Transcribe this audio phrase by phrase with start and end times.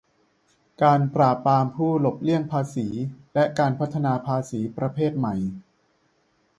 [0.83, 2.87] การปราบปรามผู้หลบเลี่ยงภาษี
[3.33, 5.35] และการพัฒนาภาษีประเภทใหม่